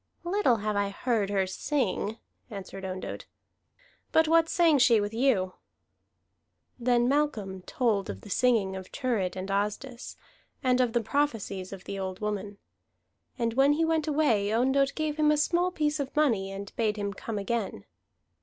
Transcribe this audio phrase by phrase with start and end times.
[0.23, 2.17] "Little have I heard her sing,"
[2.49, 3.27] answered Ondott.
[4.11, 5.53] "But what sang she with you?"
[6.79, 10.15] Then Malcolm told of the singing of Thurid and Asdis,
[10.63, 12.57] and of the prophecies of the old woman.
[13.37, 16.97] And when he went away, Ondott gave him a small piece of money and bade
[16.97, 17.85] him come again.